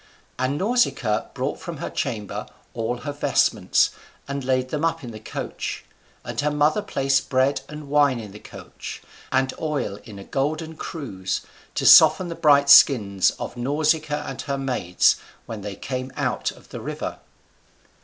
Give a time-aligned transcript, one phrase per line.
[0.39, 3.91] And Nausicaa brought from her chamber all her vestments,
[4.27, 5.85] and laid them up in the coach,
[6.25, 10.75] and her mother placed bread and wine in the coach, and oil in a golden
[10.75, 11.41] cruse,
[11.75, 16.69] to soften the bright skins of Nausicaa and her maids when they came out of
[16.69, 17.19] the river.